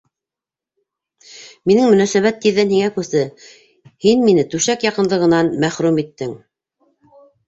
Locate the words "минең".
1.71-1.89